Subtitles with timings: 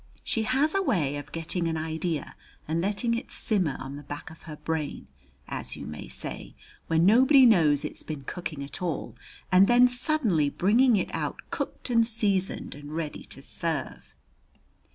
[0.23, 2.35] She has a way of getting an idea
[2.67, 5.05] and letting it simmer on the back of her brain,
[5.47, 6.55] as you may say,
[6.87, 9.15] when nobody knows it's been cooking at all,
[9.51, 14.15] and then suddenly bringing it out cooked and seasoned and ready to serve.